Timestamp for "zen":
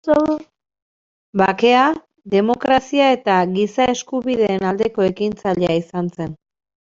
6.17-6.35